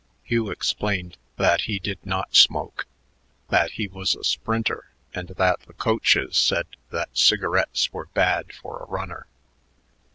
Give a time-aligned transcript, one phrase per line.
[0.23, 2.87] Hugh explained that he did not smoke,
[3.49, 8.79] that he was a sprinter and that the coaches said that cigarettes were bad for
[8.81, 9.27] a runner.